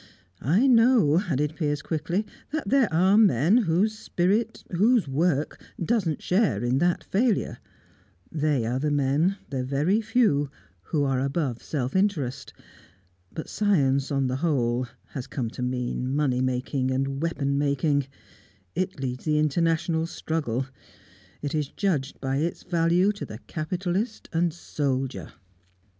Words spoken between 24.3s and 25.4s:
and the soldier."